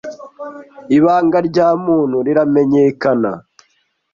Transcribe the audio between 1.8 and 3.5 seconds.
muntu riramenyekana